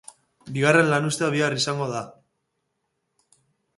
[0.53, 2.03] Bigarren lanuztea bihar izango da.